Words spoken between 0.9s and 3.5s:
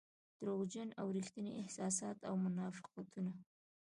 او رښتيني احساسات او منافقتونه.